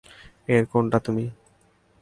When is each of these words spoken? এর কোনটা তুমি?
এর 0.49 0.63
কোনটা 0.71 0.97
তুমি? 1.05 1.25